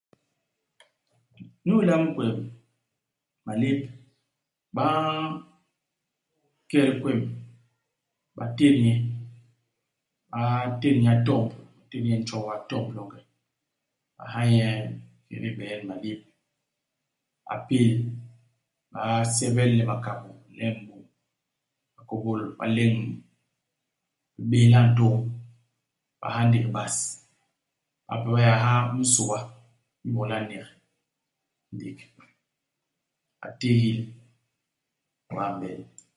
Inyu 1.63 1.75
ilamb 1.83 2.07
kwem-malép, 2.15 3.79
ba 4.75 4.85
nket 6.63 6.89
kwem. 7.01 7.21
Ba 8.37 8.43
tét 8.57 8.73
nye. 8.83 8.93
Ba 10.31 10.41
tét 10.81 10.93
nye 11.01 11.09
a 11.17 11.21
tomb. 11.27 11.47
Ba 11.77 11.81
tét 11.89 12.01
nye 12.05 12.13
i 12.17 12.19
ntjobo 12.21 12.47
a 12.55 12.57
tomb 12.69 12.87
longe. 12.95 13.19
Ba 14.17 14.23
ha 14.33 14.41
nye 14.51 14.63
ikédé 15.23 15.47
hibee 15.51 15.73
ni 15.79 15.83
malép. 15.89 16.19
A 17.53 17.55
pél. 17.67 17.89
Ba 18.93 19.01
sebel, 19.35 19.71
le 19.77 19.83
makabô, 19.89 20.29
le 20.57 20.65
m'boñ 20.79 21.01
ba 21.95 22.01
kôbôl, 22.09 22.41
ba 22.59 22.65
leñ 22.75 22.91
mu. 23.01 23.07
Bi 24.35 24.43
béhla 24.51 24.79
ntôñ. 24.89 25.15
Ba 26.21 26.27
ha 26.35 26.41
ndék 26.47 26.67
bas. 26.75 26.95
Bape 28.07 28.29
ba 28.35 28.39
yé 28.47 28.51
ba 28.55 28.63
ha 28.65 28.73
minsôa 28.93 29.39
inyu 30.03 30.13
iboñ 30.13 30.27
le 30.29 30.35
a 30.39 30.47
nek 30.49 30.65
ndék. 31.73 31.97
A 33.45 33.47
tigil. 33.59 33.99
Wee 35.33 35.45
a 35.51 35.55
m'bel. 35.55 35.81